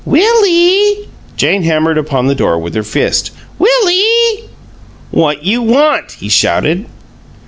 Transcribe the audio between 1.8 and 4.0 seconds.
upon the door with her fist. "Will